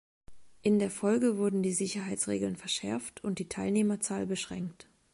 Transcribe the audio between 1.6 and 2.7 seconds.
die Sicherheitsregeln